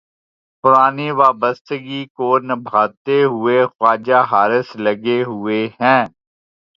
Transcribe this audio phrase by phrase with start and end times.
[0.63, 6.03] پرانی وابستگی کو نبھاتے ہوئے خواجہ حارث لگے ہوئے ہیں۔